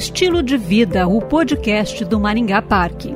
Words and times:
Estilo 0.00 0.42
de 0.42 0.56
Vida, 0.56 1.06
o 1.06 1.20
podcast 1.20 2.06
do 2.06 2.18
Maringá 2.18 2.62
Parque. 2.62 3.14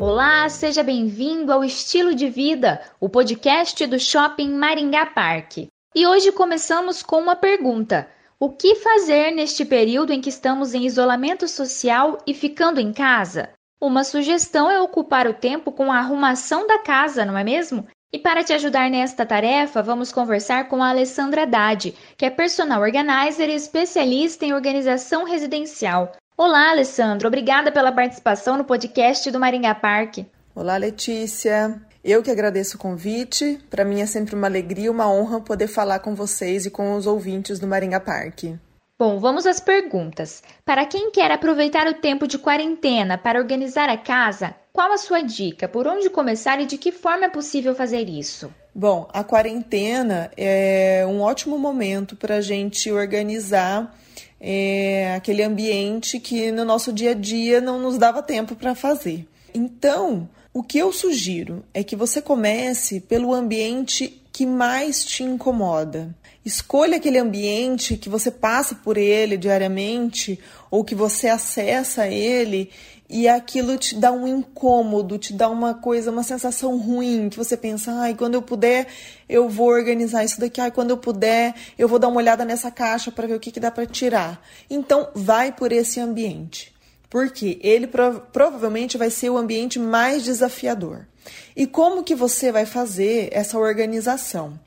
Olá, 0.00 0.48
seja 0.48 0.82
bem-vindo 0.82 1.52
ao 1.52 1.62
Estilo 1.62 2.14
de 2.14 2.30
Vida, 2.30 2.80
o 2.98 3.10
podcast 3.10 3.86
do 3.86 4.00
Shopping 4.00 4.54
Maringá 4.54 5.04
Parque. 5.04 5.68
E 5.94 6.06
hoje 6.06 6.32
começamos 6.32 7.02
com 7.02 7.20
uma 7.20 7.36
pergunta: 7.36 8.08
o 8.40 8.48
que 8.48 8.76
fazer 8.76 9.30
neste 9.30 9.66
período 9.66 10.14
em 10.14 10.22
que 10.22 10.30
estamos 10.30 10.72
em 10.72 10.86
isolamento 10.86 11.46
social 11.46 12.16
e 12.26 12.32
ficando 12.32 12.80
em 12.80 12.90
casa? 12.90 13.50
Uma 13.78 14.02
sugestão 14.02 14.70
é 14.70 14.80
ocupar 14.80 15.26
o 15.28 15.34
tempo 15.34 15.72
com 15.72 15.92
a 15.92 15.98
arrumação 15.98 16.66
da 16.66 16.78
casa, 16.78 17.26
não 17.26 17.36
é 17.36 17.44
mesmo? 17.44 17.86
E 18.10 18.18
para 18.18 18.42
te 18.42 18.54
ajudar 18.54 18.88
nesta 18.88 19.26
tarefa, 19.26 19.82
vamos 19.82 20.10
conversar 20.10 20.66
com 20.68 20.82
a 20.82 20.88
Alessandra 20.88 21.42
Haddad, 21.42 21.94
que 22.16 22.24
é 22.24 22.30
personal 22.30 22.80
organizer 22.80 23.50
e 23.50 23.54
especialista 23.54 24.46
em 24.46 24.54
organização 24.54 25.24
residencial. 25.24 26.12
Olá, 26.34 26.70
Alessandra, 26.70 27.28
obrigada 27.28 27.70
pela 27.70 27.92
participação 27.92 28.56
no 28.56 28.64
podcast 28.64 29.30
do 29.30 29.38
Maringá 29.38 29.74
Parque. 29.74 30.24
Olá, 30.54 30.78
Letícia. 30.78 31.82
Eu 32.02 32.22
que 32.22 32.30
agradeço 32.30 32.78
o 32.78 32.80
convite. 32.80 33.58
Para 33.68 33.84
mim 33.84 34.00
é 34.00 34.06
sempre 34.06 34.34
uma 34.34 34.46
alegria 34.46 34.86
e 34.86 34.90
uma 34.90 35.12
honra 35.12 35.42
poder 35.42 35.68
falar 35.68 35.98
com 35.98 36.14
vocês 36.14 36.64
e 36.64 36.70
com 36.70 36.94
os 36.94 37.06
ouvintes 37.06 37.58
do 37.58 37.66
Maringá 37.66 38.00
Parque. 38.00 38.58
Bom, 38.98 39.20
vamos 39.20 39.46
às 39.46 39.60
perguntas. 39.60 40.42
Para 40.64 40.86
quem 40.86 41.10
quer 41.10 41.30
aproveitar 41.30 41.86
o 41.86 42.00
tempo 42.00 42.26
de 42.26 42.38
quarentena 42.38 43.18
para 43.18 43.38
organizar 43.38 43.90
a 43.90 43.98
casa, 43.98 44.56
qual 44.78 44.92
a 44.92 44.96
sua 44.96 45.22
dica? 45.22 45.66
Por 45.66 45.88
onde 45.88 46.08
começar 46.08 46.60
e 46.60 46.64
de 46.64 46.78
que 46.78 46.92
forma 46.92 47.24
é 47.24 47.28
possível 47.28 47.74
fazer 47.74 48.08
isso? 48.08 48.48
Bom, 48.72 49.08
a 49.12 49.24
quarentena 49.24 50.30
é 50.36 51.04
um 51.04 51.20
ótimo 51.20 51.58
momento 51.58 52.14
para 52.14 52.36
a 52.36 52.40
gente 52.40 52.88
organizar 52.92 53.92
é, 54.40 55.16
aquele 55.16 55.42
ambiente 55.42 56.20
que 56.20 56.52
no 56.52 56.64
nosso 56.64 56.92
dia 56.92 57.10
a 57.10 57.14
dia 57.14 57.60
não 57.60 57.80
nos 57.80 57.98
dava 57.98 58.22
tempo 58.22 58.54
para 58.54 58.72
fazer. 58.76 59.26
Então, 59.52 60.28
o 60.54 60.62
que 60.62 60.78
eu 60.78 60.92
sugiro 60.92 61.64
é 61.74 61.82
que 61.82 61.96
você 61.96 62.22
comece 62.22 63.00
pelo 63.00 63.34
ambiente 63.34 64.22
que 64.32 64.46
mais 64.46 65.04
te 65.04 65.24
incomoda. 65.24 66.14
Escolha 66.48 66.96
aquele 66.96 67.18
ambiente 67.18 67.98
que 67.98 68.08
você 68.08 68.30
passa 68.30 68.74
por 68.76 68.96
ele 68.96 69.36
diariamente 69.36 70.40
ou 70.70 70.82
que 70.82 70.94
você 70.94 71.28
acessa 71.28 72.08
ele 72.08 72.70
e 73.06 73.28
aquilo 73.28 73.76
te 73.76 73.94
dá 73.94 74.10
um 74.10 74.26
incômodo, 74.26 75.18
te 75.18 75.34
dá 75.34 75.46
uma 75.50 75.74
coisa, 75.74 76.10
uma 76.10 76.22
sensação 76.22 76.78
ruim, 76.78 77.28
que 77.28 77.36
você 77.36 77.54
pensa, 77.54 77.92
ai, 78.00 78.14
quando 78.14 78.32
eu 78.32 78.40
puder, 78.40 78.86
eu 79.28 79.46
vou 79.46 79.68
organizar 79.68 80.24
isso 80.24 80.40
daqui, 80.40 80.58
ai, 80.58 80.70
quando 80.70 80.88
eu 80.88 80.96
puder, 80.96 81.54
eu 81.78 81.86
vou 81.86 81.98
dar 81.98 82.08
uma 82.08 82.16
olhada 82.16 82.46
nessa 82.46 82.70
caixa 82.70 83.12
para 83.12 83.26
ver 83.26 83.34
o 83.34 83.40
que, 83.40 83.52
que 83.52 83.60
dá 83.60 83.70
para 83.70 83.84
tirar. 83.84 84.42
Então, 84.70 85.10
vai 85.14 85.52
por 85.52 85.70
esse 85.70 86.00
ambiente. 86.00 86.74
Porque 87.10 87.58
ele 87.62 87.86
prov 87.86 88.20
provavelmente 88.32 88.96
vai 88.96 89.10
ser 89.10 89.28
o 89.28 89.36
ambiente 89.36 89.78
mais 89.78 90.22
desafiador. 90.24 91.06
E 91.54 91.66
como 91.66 92.02
que 92.02 92.14
você 92.14 92.50
vai 92.50 92.64
fazer 92.64 93.28
essa 93.32 93.58
organização? 93.58 94.58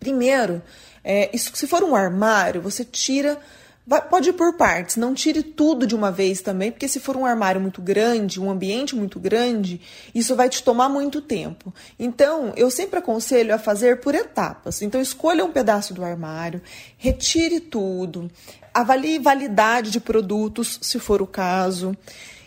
Primeiro, 0.00 0.62
é, 1.04 1.28
isso, 1.32 1.52
se 1.54 1.66
for 1.66 1.84
um 1.84 1.94
armário, 1.94 2.62
você 2.62 2.84
tira. 2.84 3.38
Vai, 3.86 4.00
pode 4.00 4.30
ir 4.30 4.32
por 4.32 4.56
partes, 4.56 4.96
não 4.96 5.12
tire 5.12 5.42
tudo 5.42 5.86
de 5.86 5.94
uma 5.94 6.10
vez 6.10 6.40
também, 6.40 6.72
porque 6.72 6.88
se 6.88 6.98
for 6.98 7.18
um 7.18 7.26
armário 7.26 7.60
muito 7.60 7.82
grande, 7.82 8.40
um 8.40 8.50
ambiente 8.50 8.96
muito 8.96 9.20
grande, 9.20 9.78
isso 10.14 10.34
vai 10.34 10.48
te 10.48 10.62
tomar 10.62 10.88
muito 10.88 11.20
tempo. 11.20 11.72
Então, 11.98 12.54
eu 12.56 12.70
sempre 12.70 12.98
aconselho 12.98 13.54
a 13.54 13.58
fazer 13.58 14.00
por 14.00 14.14
etapas. 14.14 14.80
Então, 14.80 15.02
escolha 15.02 15.44
um 15.44 15.52
pedaço 15.52 15.92
do 15.92 16.02
armário, 16.02 16.62
retire 16.96 17.60
tudo, 17.60 18.30
avalie 18.72 19.18
validade 19.18 19.90
de 19.90 20.00
produtos, 20.00 20.78
se 20.80 20.98
for 20.98 21.20
o 21.20 21.26
caso. 21.26 21.94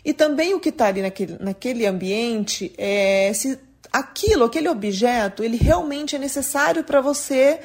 E 0.04 0.14
também 0.14 0.56
o 0.56 0.60
que 0.60 0.70
está 0.70 0.88
ali 0.88 1.04
naquele, 1.04 1.38
naquele 1.40 1.86
ambiente 1.86 2.74
é 2.80 3.32
se 3.36 3.60
aquilo, 3.92 4.46
aquele 4.46 4.70
objeto, 4.70 5.44
ele 5.44 5.58
realmente 5.58 6.16
é 6.16 6.20
necessário 6.20 6.84
para 6.84 7.00
você 7.00 7.60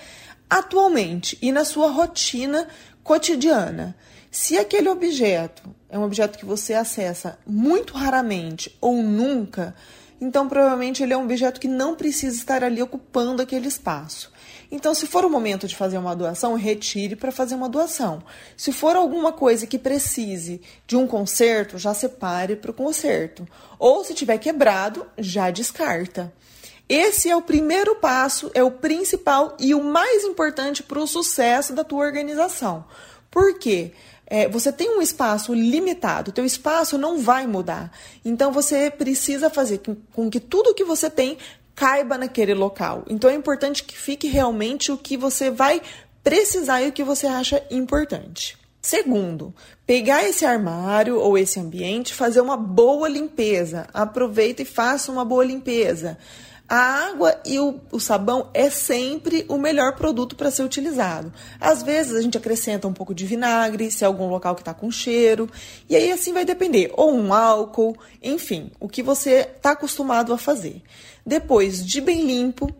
atualmente 0.48 1.38
e 1.40 1.50
na 1.52 1.64
sua 1.64 1.90
rotina 1.90 2.68
cotidiana. 3.02 3.96
Se 4.30 4.56
aquele 4.56 4.88
objeto 4.88 5.62
é 5.90 5.98
um 5.98 6.04
objeto 6.04 6.38
que 6.38 6.44
você 6.44 6.74
acessa 6.74 7.38
muito 7.46 7.92
raramente 7.92 8.74
ou 8.80 9.02
nunca, 9.02 9.74
então 10.20 10.48
provavelmente 10.48 11.02
ele 11.02 11.12
é 11.12 11.16
um 11.16 11.24
objeto 11.24 11.60
que 11.60 11.68
não 11.68 11.94
precisa 11.94 12.36
estar 12.36 12.64
ali 12.64 12.82
ocupando 12.82 13.42
aquele 13.42 13.68
espaço. 13.68 14.32
Então, 14.70 14.94
se 14.94 15.06
for 15.06 15.22
o 15.22 15.28
momento 15.28 15.68
de 15.68 15.76
fazer 15.76 15.98
uma 15.98 16.16
doação, 16.16 16.54
retire 16.54 17.14
para 17.14 17.30
fazer 17.30 17.54
uma 17.54 17.68
doação. 17.68 18.22
Se 18.56 18.72
for 18.72 18.96
alguma 18.96 19.30
coisa 19.30 19.66
que 19.66 19.78
precise 19.78 20.62
de 20.86 20.96
um 20.96 21.06
conserto, 21.06 21.76
já 21.76 21.92
separe 21.92 22.56
para 22.56 22.70
o 22.70 22.74
conserto. 22.74 23.46
Ou 23.78 24.02
se 24.02 24.14
tiver 24.14 24.38
quebrado, 24.38 25.06
já 25.18 25.50
descarta. 25.50 26.32
Esse 26.88 27.30
é 27.30 27.36
o 27.36 27.42
primeiro 27.42 27.96
passo, 27.96 28.50
é 28.54 28.62
o 28.62 28.70
principal 28.70 29.56
e 29.58 29.74
o 29.74 29.82
mais 29.82 30.24
importante 30.24 30.82
para 30.82 30.98
o 30.98 31.06
sucesso 31.06 31.72
da 31.72 31.84
tua 31.84 32.04
organização. 32.04 32.84
Por 33.30 33.58
quê? 33.58 33.92
É, 34.26 34.48
você 34.48 34.72
tem 34.72 34.96
um 34.96 35.02
espaço 35.02 35.52
limitado, 35.52 36.32
teu 36.32 36.44
espaço 36.44 36.96
não 36.96 37.18
vai 37.18 37.46
mudar. 37.46 37.92
Então 38.24 38.52
você 38.52 38.90
precisa 38.90 39.50
fazer 39.50 39.80
com 40.12 40.30
que 40.30 40.40
tudo 40.40 40.74
que 40.74 40.84
você 40.84 41.10
tem 41.10 41.38
caiba 41.74 42.16
naquele 42.16 42.54
local. 42.54 43.04
Então 43.08 43.28
é 43.30 43.34
importante 43.34 43.84
que 43.84 43.96
fique 43.96 44.28
realmente 44.28 44.92
o 44.92 44.98
que 44.98 45.16
você 45.16 45.50
vai 45.50 45.82
precisar 46.22 46.82
e 46.82 46.88
o 46.88 46.92
que 46.92 47.04
você 47.04 47.26
acha 47.26 47.62
importante. 47.70 48.56
Segundo, 48.80 49.54
pegar 49.86 50.24
esse 50.24 50.44
armário 50.44 51.18
ou 51.18 51.38
esse 51.38 51.60
ambiente, 51.60 52.14
fazer 52.14 52.40
uma 52.40 52.56
boa 52.56 53.08
limpeza. 53.08 53.86
Aproveita 53.94 54.62
e 54.62 54.64
faça 54.64 55.12
uma 55.12 55.24
boa 55.24 55.44
limpeza. 55.44 56.18
A 56.68 57.08
água 57.08 57.38
e 57.44 57.58
o, 57.58 57.80
o 57.90 58.00
sabão 58.00 58.48
é 58.54 58.70
sempre 58.70 59.44
o 59.48 59.58
melhor 59.58 59.94
produto 59.94 60.34
para 60.34 60.50
ser 60.50 60.62
utilizado. 60.62 61.32
Às 61.60 61.82
vezes 61.82 62.14
a 62.14 62.22
gente 62.22 62.38
acrescenta 62.38 62.88
um 62.88 62.92
pouco 62.92 63.14
de 63.14 63.26
vinagre, 63.26 63.90
se 63.90 64.04
é 64.04 64.06
algum 64.06 64.28
local 64.28 64.54
que 64.54 64.62
está 64.62 64.72
com 64.72 64.90
cheiro, 64.90 65.50
e 65.88 65.94
aí 65.94 66.10
assim 66.10 66.32
vai 66.32 66.44
depender, 66.44 66.90
ou 66.94 67.12
um 67.14 67.34
álcool, 67.34 67.96
enfim, 68.22 68.70
o 68.80 68.88
que 68.88 69.02
você 69.02 69.50
está 69.54 69.72
acostumado 69.72 70.32
a 70.32 70.38
fazer. 70.38 70.82
Depois 71.26 71.84
de 71.84 72.00
bem 72.00 72.24
limpo, 72.24 72.74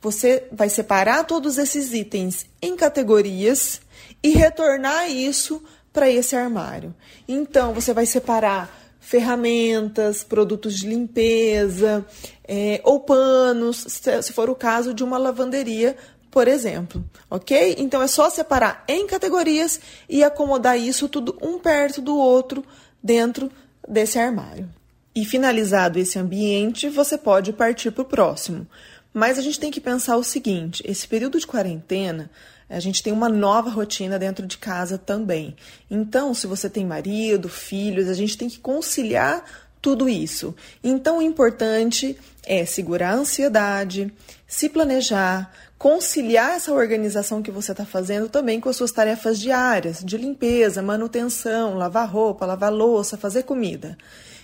você 0.00 0.46
vai 0.52 0.68
separar 0.68 1.24
todos 1.24 1.58
esses 1.58 1.92
itens 1.92 2.46
em 2.60 2.76
categorias 2.76 3.80
e 4.22 4.30
retornar 4.30 5.10
isso 5.10 5.62
para 5.92 6.10
esse 6.10 6.36
armário. 6.36 6.94
Então, 7.26 7.72
você 7.72 7.92
vai 7.92 8.06
separar 8.06 8.77
ferramentas, 9.08 10.22
produtos 10.22 10.76
de 10.76 10.86
limpeza 10.86 12.04
é, 12.46 12.78
ou 12.84 13.00
panos, 13.00 13.86
se 13.88 14.32
for 14.34 14.50
o 14.50 14.54
caso 14.54 14.92
de 14.92 15.02
uma 15.02 15.16
lavanderia, 15.16 15.96
por 16.30 16.46
exemplo, 16.46 17.02
ok? 17.30 17.76
Então 17.78 18.02
é 18.02 18.06
só 18.06 18.28
separar 18.28 18.84
em 18.86 19.06
categorias 19.06 19.80
e 20.10 20.22
acomodar 20.22 20.78
isso 20.78 21.08
tudo 21.08 21.38
um 21.40 21.58
perto 21.58 22.02
do 22.02 22.18
outro 22.18 22.62
dentro 23.02 23.50
desse 23.88 24.18
armário. 24.18 24.68
E 25.14 25.24
finalizado 25.24 25.98
esse 25.98 26.18
ambiente, 26.18 26.90
você 26.90 27.16
pode 27.16 27.50
partir 27.54 27.90
para 27.90 28.02
o 28.02 28.04
próximo. 28.04 28.66
Mas 29.14 29.38
a 29.38 29.40
gente 29.42 29.58
tem 29.58 29.70
que 29.70 29.80
pensar 29.80 30.18
o 30.18 30.22
seguinte: 30.22 30.82
esse 30.86 31.08
período 31.08 31.40
de 31.40 31.46
quarentena 31.46 32.30
a 32.68 32.80
gente 32.80 33.02
tem 33.02 33.12
uma 33.12 33.28
nova 33.28 33.70
rotina 33.70 34.18
dentro 34.18 34.46
de 34.46 34.58
casa 34.58 34.98
também. 34.98 35.56
Então, 35.90 36.34
se 36.34 36.46
você 36.46 36.68
tem 36.68 36.84
marido, 36.84 37.48
filhos, 37.48 38.08
a 38.08 38.14
gente 38.14 38.36
tem 38.36 38.48
que 38.48 38.58
conciliar 38.58 39.44
tudo 39.80 40.08
isso. 40.08 40.54
Então, 40.82 41.18
o 41.18 41.22
importante 41.22 42.18
é 42.44 42.64
segurar 42.64 43.10
a 43.10 43.16
ansiedade, 43.16 44.12
se 44.46 44.68
planejar, 44.68 45.52
conciliar 45.78 46.56
essa 46.56 46.72
organização 46.72 47.42
que 47.42 47.50
você 47.50 47.72
está 47.72 47.84
fazendo 47.86 48.28
também 48.28 48.60
com 48.60 48.68
as 48.68 48.76
suas 48.76 48.90
tarefas 48.90 49.38
diárias 49.38 50.02
de 50.04 50.16
limpeza, 50.16 50.82
manutenção, 50.82 51.74
lavar 51.74 52.08
roupa, 52.10 52.44
lavar 52.44 52.72
louça, 52.72 53.16
fazer 53.16 53.44
comida. 53.44 53.96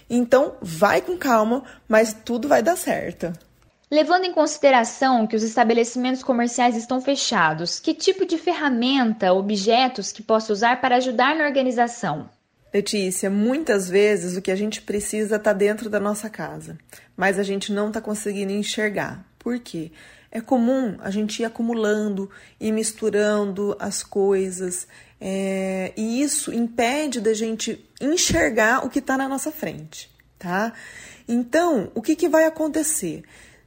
Então, 0.09 0.55
vai 0.63 1.01
com 1.01 1.17
calma, 1.17 1.65
mas 1.89 2.17
tudo 2.25 2.47
vai 2.47 2.63
dar 2.63 2.77
certo. 2.77 3.33
Levando 3.95 4.25
em 4.25 4.33
consideração 4.33 5.25
que 5.25 5.37
os 5.37 5.45
estabelecimentos 5.45 6.21
comerciais 6.21 6.77
estão 6.77 7.01
fechados, 7.01 7.79
que 7.79 7.95
tipo 7.95 8.27
de 8.27 8.37
ferramenta, 8.37 9.33
objetos 9.33 10.11
que 10.11 10.21
posso 10.21 10.53
usar 10.53 10.81
para 10.81 10.97
ajudar 10.97 11.37
na 11.37 11.47
organização? 11.47 12.29
Letícia, 12.73 13.31
muitas 13.31 13.89
vezes 13.89 14.37
o 14.37 14.43
que 14.43 14.51
a 14.51 14.57
gente 14.57 14.83
precisa 14.83 15.37
está 15.37 15.53
dentro 15.53 15.89
da 15.89 16.01
nossa 16.01 16.29
casa, 16.29 16.77
mas 17.17 17.39
a 17.39 17.45
gente 17.45 17.73
não 17.73 17.87
está 17.87 18.01
conseguindo 18.01 18.51
enxergar. 18.51 19.25
Por 19.39 19.61
quê? 19.61 19.93
É 20.29 20.41
comum 20.41 20.97
a 20.99 21.09
gente 21.09 21.43
ir 21.43 21.45
acumulando 21.45 22.29
e 22.59 22.73
misturando 22.73 23.77
as 23.79 24.03
coisas, 24.03 24.89
é, 25.21 25.93
e 25.97 26.21
isso 26.21 26.53
impede 26.53 27.21
da 27.21 27.33
gente 27.33 27.89
enxergar 28.01 28.85
o 28.85 28.91
que 28.91 28.99
está 28.99 29.17
na 29.17 29.29
nossa 29.29 29.53
frente, 29.53 30.11
tá? 30.37 30.73
Então, 31.29 31.93
o 31.95 32.03
que, 32.03 32.17
que 32.17 32.29
vai 32.29 32.45
acontecer? 32.45 33.23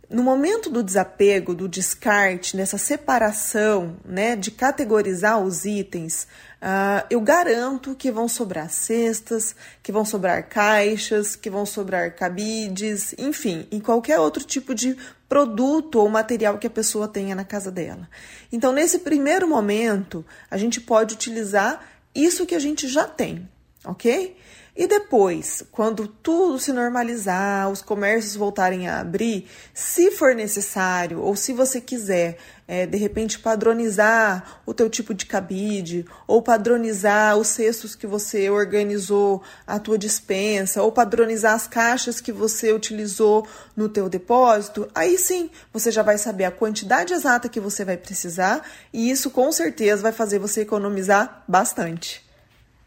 No 0.10 0.24
momento 0.24 0.70
do 0.70 0.82
desapego, 0.82 1.54
do 1.54 1.68
descarte, 1.68 2.56
nessa 2.56 2.78
separação, 2.78 3.98
né, 4.06 4.38
de 4.38 4.52
categorizar 4.52 5.44
os 5.44 5.66
itens, 5.66 6.26
uh, 6.62 7.06
eu 7.10 7.20
garanto 7.20 7.94
que 7.94 8.10
vão 8.10 8.30
sobrar 8.30 8.70
cestas, 8.70 9.54
que 9.84 9.92
vão 9.92 10.06
sobrar 10.06 10.48
caixas, 10.48 11.36
que 11.36 11.50
vão 11.50 11.66
sobrar 11.66 12.16
cabides, 12.16 13.14
enfim, 13.18 13.68
em 13.70 13.82
qualquer 13.82 14.18
outro 14.18 14.46
tipo 14.46 14.74
de 14.74 14.96
produto 15.28 16.00
ou 16.00 16.08
material 16.08 16.58
que 16.58 16.68
a 16.68 16.70
pessoa 16.70 17.10
tenha 17.10 17.36
na 17.36 17.44
casa 17.44 17.70
dela. 17.70 18.08
Então, 18.50 18.72
nesse 18.72 19.00
primeiro 19.00 19.46
momento, 19.46 20.26
a 20.50 20.58
gente 20.58 20.80
pode 20.80 21.16
utilizar 21.16 21.86
isso 22.16 22.46
que 22.46 22.56
a 22.56 22.60
gente 22.60 22.88
já 22.88 23.04
tem, 23.06 23.46
ok? 23.84 24.38
E 24.78 24.86
depois, 24.86 25.64
quando 25.72 26.08
tudo 26.08 26.60
se 26.60 26.72
normalizar, 26.72 27.68
os 27.68 27.82
comércios 27.82 28.36
voltarem 28.36 28.88
a 28.88 29.00
abrir, 29.00 29.48
se 29.74 30.12
for 30.12 30.36
necessário 30.36 31.20
ou 31.20 31.36
se 31.36 31.52
você 31.52 31.82
quiser, 31.82 32.38
é, 32.68 32.86
de 32.86 32.96
repente, 32.96 33.40
padronizar 33.40 34.62
o 34.68 34.76
teu 34.76 34.88
tipo 34.88 35.16
de 35.16 35.26
cabide 35.26 36.06
ou 36.28 36.44
padronizar 36.44 37.36
os 37.38 37.48
cestos 37.48 37.96
que 37.96 38.06
você 38.06 38.52
organizou 38.52 39.42
a 39.66 39.80
tua 39.80 39.98
dispensa 39.98 40.84
ou 40.84 40.92
padronizar 40.92 41.56
as 41.56 41.66
caixas 41.66 42.22
que 42.22 42.32
você 42.32 42.72
utilizou 42.72 43.48
no 43.76 43.90
teu 43.90 44.08
depósito, 44.08 44.88
aí 44.94 45.18
sim, 45.18 45.50
você 45.74 45.90
já 45.90 46.04
vai 46.04 46.20
saber 46.20 46.46
a 46.46 46.52
quantidade 46.52 47.14
exata 47.14 47.50
que 47.50 47.60
você 47.60 47.84
vai 47.84 47.98
precisar 47.98 48.62
e 48.94 49.10
isso 49.10 49.32
com 49.32 49.52
certeza 49.52 50.04
vai 50.04 50.12
fazer 50.12 50.38
você 50.38 50.62
economizar 50.62 51.44
bastante. 51.48 52.27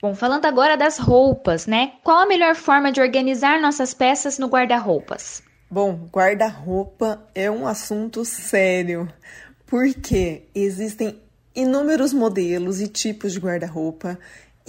Bom, 0.02 0.14
falando 0.14 0.46
agora 0.46 0.76
das 0.76 0.98
roupas, 0.98 1.66
né? 1.66 1.92
Qual 2.02 2.18
a 2.18 2.26
melhor 2.26 2.54
forma 2.54 2.90
de 2.90 3.00
organizar 3.00 3.60
nossas 3.60 3.92
peças 3.92 4.38
no 4.38 4.48
guarda-roupas? 4.48 5.42
Bom, 5.70 6.08
guarda-roupa 6.10 7.22
é 7.34 7.50
um 7.50 7.66
assunto 7.66 8.24
sério, 8.24 9.08
porque 9.66 10.48
existem 10.54 11.20
inúmeros 11.54 12.12
modelos 12.14 12.80
e 12.80 12.88
tipos 12.88 13.32
de 13.32 13.40
guarda-roupa 13.40 14.18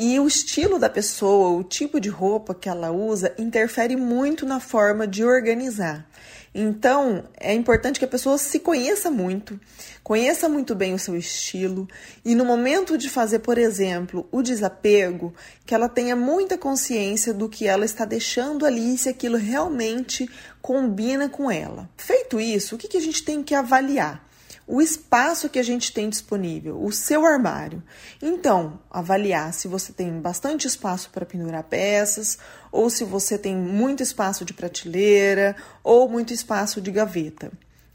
e 0.04 0.20
o 0.20 0.26
estilo 0.26 0.80
da 0.80 0.90
pessoa, 0.90 1.50
o 1.50 1.64
tipo 1.64 2.00
de 2.00 2.10
roupa 2.10 2.56
que 2.56 2.68
ela 2.68 2.92
usa, 2.92 3.36
interfere 3.38 3.96
muito 3.96 4.48
na 4.48 4.60
forma 4.60 5.06
de 5.06 5.24
organizar. 5.24 6.10
Então, 6.56 7.26
é 7.40 7.54
importante 7.54 8.00
que 8.00 8.06
a 8.06 8.08
pessoa 8.08 8.36
se 8.40 8.58
conheça 8.58 9.12
muito, 9.12 9.60
conheça 10.04 10.50
muito 10.50 10.74
bem 10.74 10.96
o 10.96 11.00
seu 11.00 11.16
estilo 11.16 11.88
e 12.26 12.34
no 12.34 12.44
momento 12.44 12.98
de 12.98 13.12
fazer, 13.12 13.40
por 13.40 13.60
exemplo, 13.60 14.28
o 14.32 14.42
desapego, 14.42 15.36
que 15.68 15.76
ela 15.76 15.88
tenha 15.88 16.16
muita 16.16 16.58
consciência 16.58 17.32
do 17.32 17.48
que 17.48 17.68
ela 17.68 17.86
está 17.86 18.04
deixando 18.04 18.66
ali, 18.66 18.98
se 18.98 19.08
aquilo 19.08 19.38
realmente 19.38 20.28
combina 20.64 21.30
com 21.30 21.52
ela. 21.52 21.88
Feito 21.96 22.40
isso, 22.40 22.74
o 22.74 22.78
que 22.80 22.98
a 22.98 23.02
gente 23.02 23.24
tem 23.24 23.44
que 23.44 23.54
avaliar? 23.54 24.31
O 24.68 24.82
espaço 24.82 25.50
que 25.50 25.60
a 25.60 25.64
gente 25.64 25.92
tem 25.92 26.10
disponível, 26.10 26.82
o 26.84 26.92
seu 26.92 27.26
armário. 27.26 27.84
Então, 28.22 28.80
avaliar 28.90 29.54
se 29.54 29.68
você 29.68 29.92
tem 29.92 30.20
bastante 30.20 30.68
espaço 30.68 31.10
para 31.10 31.26
pendurar 31.26 31.64
peças, 31.64 32.38
ou 32.72 32.90
se 32.90 33.04
você 33.04 33.38
tem 33.38 33.56
muito 33.56 34.02
espaço 34.02 34.46
de 34.46 34.54
prateleira, 34.54 35.56
ou 35.84 36.08
muito 36.08 36.34
espaço 36.34 36.80
de 36.80 36.92
gaveta, 36.92 37.52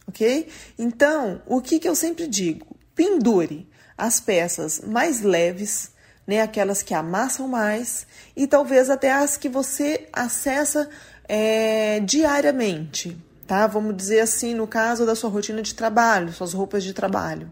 ok? 0.06 0.48
Então, 0.78 1.40
o 1.46 1.60
que, 1.60 1.78
que 1.78 1.88
eu 1.88 1.94
sempre 1.94 2.26
digo? 2.26 2.66
Pendure 2.94 3.68
as 3.96 4.20
peças 4.20 4.80
mais 4.80 5.22
leves, 5.22 5.90
né, 6.26 6.40
aquelas 6.42 6.82
que 6.82 6.92
amassam 6.92 7.48
mais, 7.48 8.06
e 8.36 8.46
talvez 8.46 8.90
até 8.90 9.12
as 9.12 9.36
que 9.36 9.48
você 9.48 10.08
acessa 10.12 10.88
é, 11.28 12.00
diariamente, 12.00 13.16
tá? 13.46 13.66
Vamos 13.66 13.96
dizer 13.96 14.20
assim, 14.20 14.54
no 14.54 14.66
caso 14.66 15.06
da 15.06 15.14
sua 15.14 15.30
rotina 15.30 15.62
de 15.62 15.74
trabalho, 15.74 16.32
suas 16.32 16.52
roupas 16.52 16.82
de 16.84 16.92
trabalho. 16.92 17.50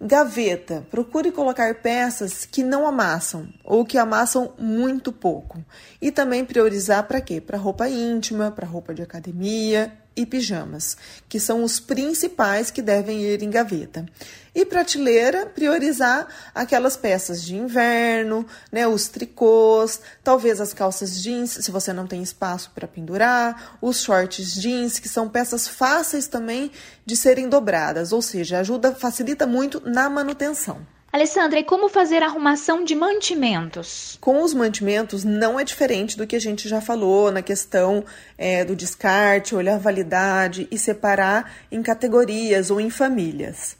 Gaveta, 0.00 0.86
procure 0.92 1.32
colocar 1.32 1.74
peças 1.76 2.46
que 2.46 2.62
não 2.62 2.86
amassam 2.86 3.48
ou 3.64 3.84
que 3.84 3.98
amassam 3.98 4.52
muito 4.56 5.10
pouco. 5.10 5.58
E 6.00 6.12
também 6.12 6.44
priorizar 6.44 7.02
para 7.08 7.20
quê? 7.20 7.40
Para 7.40 7.58
roupa 7.58 7.88
íntima, 7.88 8.52
para 8.52 8.66
roupa 8.66 8.94
de 8.94 9.02
academia 9.02 9.92
e 10.18 10.26
pijamas, 10.26 10.96
que 11.28 11.38
são 11.38 11.62
os 11.62 11.78
principais 11.78 12.70
que 12.70 12.82
devem 12.82 13.22
ir 13.22 13.42
em 13.42 13.48
gaveta. 13.48 14.04
E 14.52 14.64
prateleira, 14.66 15.46
priorizar 15.46 16.26
aquelas 16.52 16.96
peças 16.96 17.44
de 17.44 17.54
inverno, 17.54 18.44
né, 18.72 18.88
os 18.88 19.06
tricôs, 19.06 20.00
talvez 20.24 20.60
as 20.60 20.74
calças 20.74 21.22
jeans, 21.22 21.50
se 21.50 21.70
você 21.70 21.92
não 21.92 22.08
tem 22.08 22.20
espaço 22.20 22.72
para 22.74 22.88
pendurar, 22.88 23.78
os 23.80 24.02
shorts 24.02 24.54
jeans, 24.54 24.98
que 24.98 25.08
são 25.08 25.28
peças 25.28 25.68
fáceis 25.68 26.26
também 26.26 26.72
de 27.06 27.16
serem 27.16 27.48
dobradas, 27.48 28.12
ou 28.12 28.20
seja, 28.20 28.58
ajuda, 28.58 28.92
facilita 28.92 29.46
muito 29.46 29.80
na 29.88 30.10
manutenção. 30.10 30.97
Alessandra, 31.18 31.58
e 31.58 31.64
como 31.64 31.88
fazer 31.88 32.22
arrumação 32.22 32.84
de 32.84 32.94
mantimentos? 32.94 34.16
Com 34.20 34.40
os 34.40 34.54
mantimentos 34.54 35.24
não 35.24 35.58
é 35.58 35.64
diferente 35.64 36.16
do 36.16 36.28
que 36.28 36.36
a 36.36 36.40
gente 36.40 36.68
já 36.68 36.80
falou 36.80 37.32
na 37.32 37.42
questão 37.42 38.04
é, 38.38 38.64
do 38.64 38.76
descarte, 38.76 39.52
olhar 39.52 39.74
a 39.74 39.78
validade 39.78 40.68
e 40.70 40.78
separar 40.78 41.52
em 41.72 41.82
categorias 41.82 42.70
ou 42.70 42.80
em 42.80 42.88
famílias. 42.88 43.76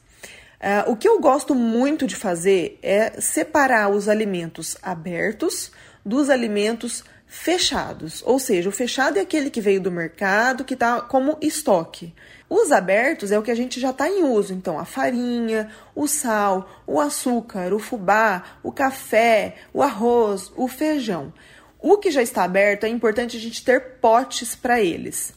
Uh, 0.61 0.91
o 0.91 0.97
que 0.97 1.09
eu 1.09 1.21
gosto 1.21 1.55
muito 1.55 2.09
de 2.09 2.17
fazer 2.17 2.77
é 2.83 3.21
separar 3.21 3.89
os 3.89 4.09
alimentos 4.09 4.77
abertos 4.83 5.71
dos 6.05 6.31
alimentos 6.31 7.05
fechados. 7.29 8.23
Ou 8.25 8.39
seja, 8.39 8.69
o 8.69 8.73
fechado 8.73 9.19
é 9.19 9.21
aquele 9.21 9.51
que 9.51 9.61
veio 9.61 9.81
do 9.81 9.93
mercado, 9.93 10.65
que 10.65 10.75
está 10.75 11.01
como 11.03 11.37
estoque. 11.41 12.15
Os 12.49 12.73
abertos 12.73 13.31
é 13.31 13.39
o 13.39 13.43
que 13.43 13.51
a 13.51 13.55
gente 13.55 13.79
já 13.79 13.91
está 13.91 14.09
em 14.09 14.25
uso, 14.25 14.55
então 14.55 14.79
a 14.79 14.87
farinha, 14.87 15.71
o 15.95 16.09
sal, 16.09 16.83
o 16.87 16.99
açúcar, 16.99 17.75
o 17.75 17.79
fubá, 17.79 18.43
o 18.63 18.73
café, 18.73 19.57
o 19.73 19.83
arroz, 19.83 20.51
o 20.57 20.67
feijão. 20.67 21.33
O 21.79 21.99
que 21.99 22.11
já 22.11 22.23
está 22.23 22.43
aberto 22.43 22.85
é 22.85 22.89
importante 22.89 23.37
a 23.37 23.41
gente 23.41 23.63
ter 23.63 23.99
potes 24.01 24.57
para 24.57 24.81
eles. 24.81 25.35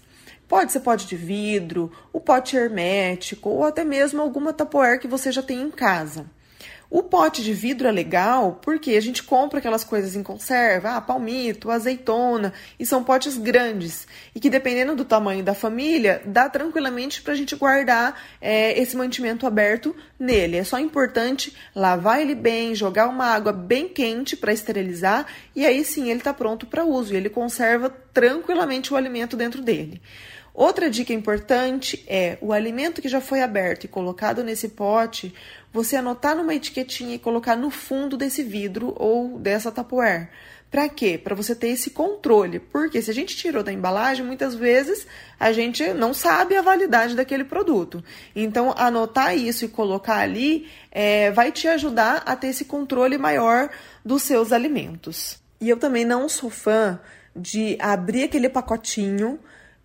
Pode 0.47 0.71
ser 0.71 0.79
pote 0.79 1.05
de 1.05 1.15
vidro, 1.15 1.91
o 2.11 2.19
pote 2.19 2.55
hermético 2.55 3.49
ou 3.49 3.65
até 3.65 3.83
mesmo 3.83 4.21
alguma 4.21 4.53
tapoer 4.53 4.99
que 4.99 5.07
você 5.07 5.31
já 5.31 5.43
tem 5.43 5.61
em 5.61 5.71
casa. 5.71 6.25
O 6.93 7.01
pote 7.01 7.41
de 7.41 7.53
vidro 7.53 7.87
é 7.87 7.91
legal 7.91 8.59
porque 8.61 8.97
a 8.97 9.01
gente 9.01 9.23
compra 9.23 9.59
aquelas 9.59 9.81
coisas 9.81 10.13
em 10.13 10.21
conserva, 10.21 10.97
ah, 10.97 10.99
palmito, 10.99 11.71
azeitona, 11.71 12.51
e 12.77 12.85
são 12.85 13.01
potes 13.01 13.37
grandes 13.37 14.05
e 14.35 14.41
que 14.41 14.49
dependendo 14.49 14.93
do 14.93 15.05
tamanho 15.05 15.41
da 15.41 15.53
família, 15.53 16.21
dá 16.25 16.49
tranquilamente 16.49 17.21
para 17.21 17.31
a 17.31 17.35
gente 17.37 17.55
guardar 17.55 18.21
é, 18.41 18.77
esse 18.77 18.97
mantimento 18.97 19.47
aberto 19.47 19.95
nele. 20.19 20.57
É 20.57 20.65
só 20.65 20.77
importante 20.79 21.55
lavar 21.73 22.19
ele 22.19 22.35
bem, 22.35 22.75
jogar 22.75 23.07
uma 23.07 23.27
água 23.27 23.53
bem 23.53 23.87
quente 23.87 24.35
para 24.35 24.51
esterilizar 24.51 25.25
e 25.55 25.65
aí 25.65 25.85
sim 25.85 26.09
ele 26.09 26.19
está 26.19 26.33
pronto 26.33 26.65
para 26.65 26.83
uso 26.83 27.13
e 27.13 27.15
ele 27.15 27.29
conserva 27.29 27.89
tranquilamente 28.13 28.93
o 28.93 28.97
alimento 28.97 29.37
dentro 29.37 29.61
dele. 29.61 30.01
Outra 30.53 30.89
dica 30.89 31.13
importante 31.13 32.03
é 32.07 32.37
o 32.41 32.51
alimento 32.51 33.01
que 33.01 33.07
já 33.07 33.21
foi 33.21 33.41
aberto 33.41 33.85
e 33.85 33.87
colocado 33.87 34.43
nesse 34.43 34.67
pote, 34.67 35.33
você 35.71 35.95
anotar 35.95 36.35
numa 36.35 36.53
etiquetinha 36.53 37.15
e 37.15 37.19
colocar 37.19 37.55
no 37.55 37.69
fundo 37.69 38.17
desse 38.17 38.43
vidro 38.43 38.93
ou 38.97 39.39
dessa 39.39 39.71
Tupperware. 39.71 40.29
Para 40.71 40.87
quê? 40.87 41.19
Para 41.21 41.35
você 41.35 41.53
ter 41.53 41.67
esse 41.67 41.89
controle. 41.89 42.57
Porque 42.59 43.01
se 43.01 43.11
a 43.11 43.13
gente 43.13 43.35
tirou 43.35 43.61
da 43.61 43.73
embalagem, 43.73 44.25
muitas 44.25 44.55
vezes 44.55 45.05
a 45.37 45.51
gente 45.51 45.93
não 45.93 46.13
sabe 46.13 46.55
a 46.55 46.61
validade 46.61 47.13
daquele 47.13 47.43
produto. 47.43 48.01
Então, 48.33 48.73
anotar 48.77 49.37
isso 49.37 49.65
e 49.65 49.67
colocar 49.67 50.19
ali 50.19 50.69
é, 50.89 51.29
vai 51.31 51.51
te 51.51 51.67
ajudar 51.67 52.23
a 52.25 52.37
ter 52.37 52.47
esse 52.47 52.63
controle 52.63 53.17
maior 53.17 53.69
dos 54.03 54.23
seus 54.23 54.53
alimentos. 54.53 55.41
E 55.59 55.69
eu 55.69 55.77
também 55.77 56.05
não 56.05 56.29
sou 56.29 56.49
fã 56.49 56.99
de 57.35 57.77
abrir 57.79 58.23
aquele 58.23 58.47
pacotinho 58.47 59.39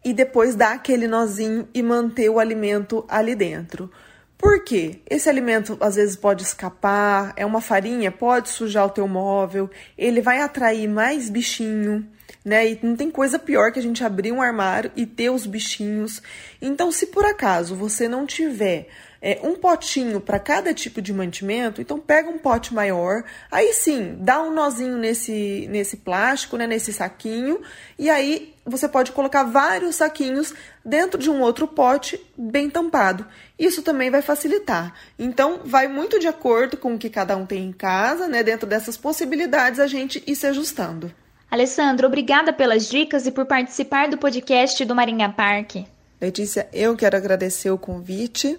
e 0.05 0.13
depois 0.13 0.55
dar 0.55 0.75
aquele 0.75 1.09
nozinho 1.09 1.69
e 1.75 1.83
manter 1.83 2.31
o 2.31 2.39
alimento 2.39 3.05
ali 3.09 3.35
dentro. 3.35 3.91
Por 4.39 4.63
quê? 4.63 5.01
Esse 5.09 5.29
alimento 5.29 5.77
às 5.81 5.97
vezes 5.97 6.15
pode 6.15 6.43
escapar, 6.43 7.33
é 7.37 7.47
uma 7.47 7.61
farinha, 7.61 8.13
pode 8.13 8.51
sujar 8.51 8.87
o 8.87 8.91
teu 8.91 9.09
móvel, 9.09 9.71
ele 9.97 10.21
vai 10.21 10.41
atrair 10.41 10.89
mais 10.89 11.31
bichinho, 11.31 12.07
né? 12.45 12.71
E 12.71 12.79
não 12.83 12.95
tem 12.95 13.11
coisa 13.11 13.39
pior 13.39 13.73
que 13.73 13.79
a 13.79 13.83
gente 13.83 14.05
abrir 14.05 14.33
um 14.33 14.43
armário 14.43 14.93
e 14.95 15.07
ter 15.07 15.31
os 15.31 15.47
bichinhos. 15.47 16.23
Então, 16.61 16.93
se 16.93 17.07
por 17.07 17.25
acaso 17.25 17.75
você 17.75 18.09
não 18.09 18.27
tiver 18.27 18.89
é, 19.21 19.41
um 19.43 19.55
potinho 19.55 20.21
para 20.21 20.39
cada 20.39 20.73
tipo 20.75 21.01
de 21.01 21.13
mantimento, 21.13 21.81
então 21.81 21.99
pega 21.99 22.29
um 22.29 22.39
pote 22.39 22.75
maior, 22.75 23.25
aí 23.51 23.73
sim, 23.73 24.17
dá 24.21 24.43
um 24.43 24.53
nozinho 24.53 24.97
nesse, 24.97 25.67
nesse 25.71 25.97
plástico, 25.97 26.57
né, 26.57 26.67
nesse 26.67 26.93
saquinho, 26.93 27.61
e 27.99 28.11
aí 28.11 28.55
você 28.65 28.89
pode 28.89 29.13
colocar 29.13 29.45
vários 29.45 29.97
saquinhos 29.97 30.53
dentro 30.85 31.21
de 31.21 31.31
um 31.31 31.41
outro 31.41 31.69
pote 31.69 32.21
bem 32.37 32.69
tampado. 32.69 33.27
Isso 33.59 33.83
também 33.83 34.11
vai 34.11 34.23
facilitar. 34.23 34.93
Então, 35.19 35.61
vai 35.65 35.87
muito 35.87 36.19
de 36.19 36.27
acordo 36.27 36.77
com 36.77 36.95
o 36.95 36.99
que 36.99 37.09
cada 37.09 37.37
um 37.37 37.47
tem 37.47 37.65
em 37.65 37.73
casa, 37.73 38.27
né? 38.27 38.43
Dentro 38.43 38.69
dessas 38.69 38.97
possibilidades, 38.97 39.79
a 39.79 39.87
gente 39.87 40.23
ir 40.27 40.35
se 40.35 40.47
ajustando. 40.47 41.13
Alessandro, 41.51 42.09
obrigada 42.09 42.53
pelas 42.53 42.89
dicas 42.89 43.27
e 43.27 43.31
por 43.31 43.47
participar 43.47 44.09
do 44.09 44.19
podcast 44.19 44.85
do 44.85 44.97
Marinha 44.97 45.29
Parque. 45.29 45.87
Letícia, 46.21 46.69
eu 46.73 46.97
quero 46.97 47.17
agradecer 47.17 47.71
o 47.71 47.79
convite. 47.79 48.59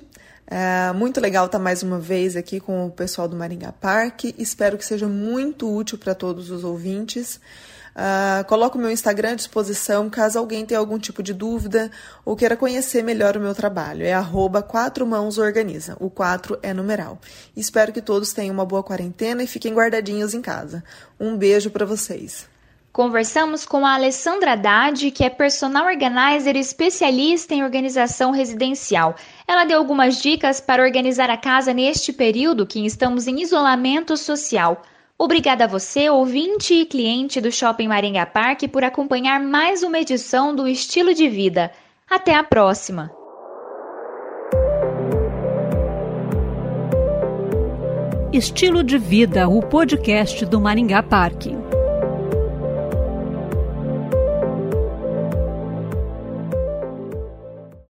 É 0.49 0.93
muito 0.93 1.19
legal 1.19 1.45
estar 1.45 1.59
mais 1.59 1.83
uma 1.83 1.99
vez 1.99 2.37
aqui 2.37 2.61
com 2.61 2.85
o 2.85 2.91
pessoal 2.91 3.27
do 3.27 3.35
Maringá 3.35 3.73
Parque. 3.73 4.33
Espero 4.37 4.77
que 4.77 4.85
seja 4.85 5.07
muito 5.07 5.69
útil 5.69 5.97
para 5.97 6.15
todos 6.15 6.49
os 6.49 6.63
ouvintes. 6.63 7.39
Uh, 7.97 8.45
coloco 8.45 8.77
o 8.77 8.81
meu 8.81 8.91
Instagram 8.91 9.31
à 9.31 9.35
disposição 9.35 10.07
caso 10.07 10.37
alguém 10.37 10.63
tenha 10.65 10.79
algum 10.79 10.99
tipo 10.99 11.23
de 11.23 11.33
dúvida 11.33 11.89
ou 12.23 12.35
queira 12.35 12.55
conhecer 12.55 13.03
melhor 13.03 13.35
o 13.35 13.41
meu 13.41 13.53
trabalho. 13.53 14.05
É 14.05 14.13
arroba 14.13 14.61
quatro 14.61 15.05
mãos 15.05 15.37
organiza. 15.37 15.97
O 15.99 16.09
4 16.09 16.59
é 16.61 16.73
numeral. 16.73 17.19
Espero 17.55 17.91
que 17.91 18.01
todos 18.01 18.31
tenham 18.31 18.53
uma 18.53 18.65
boa 18.65 18.83
quarentena 18.83 19.43
e 19.43 19.47
fiquem 19.47 19.73
guardadinhos 19.73 20.33
em 20.33 20.41
casa. 20.41 20.81
Um 21.19 21.35
beijo 21.35 21.71
para 21.71 21.85
vocês. 21.85 22.47
Conversamos 22.97 23.63
com 23.63 23.85
a 23.85 23.93
Alessandra 23.93 24.53
Haddad, 24.53 25.11
que 25.11 25.23
é 25.23 25.29
personal 25.29 25.85
organizer 25.85 26.55
especialista 26.55 27.53
em 27.53 27.63
organização 27.63 28.31
residencial. 28.31 29.15
Ela 29.47 29.65
deu 29.65 29.77
algumas 29.77 30.19
dicas 30.19 30.59
para 30.59 30.81
organizar 30.81 31.29
a 31.29 31.37
casa 31.37 31.75
neste 31.75 32.11
período 32.11 32.65
que 32.65 32.83
estamos 32.83 33.27
em 33.27 33.39
isolamento 33.39 34.17
social. 34.17 34.81
Obrigada 35.15 35.65
a 35.65 35.67
você, 35.67 36.09
ouvinte 36.09 36.73
e 36.73 36.87
cliente 36.87 37.39
do 37.39 37.51
Shopping 37.51 37.87
Maringá 37.87 38.25
Parque, 38.25 38.67
por 38.67 38.83
acompanhar 38.83 39.39
mais 39.39 39.83
uma 39.83 39.99
edição 39.99 40.55
do 40.55 40.67
Estilo 40.67 41.13
de 41.13 41.29
Vida. 41.29 41.71
Até 42.09 42.33
a 42.33 42.43
próxima! 42.43 43.11
Estilo 48.33 48.83
de 48.83 48.97
Vida, 48.97 49.47
o 49.47 49.61
podcast 49.61 50.43
do 50.47 50.59
Maringá 50.59 51.03
Parque. 51.03 51.66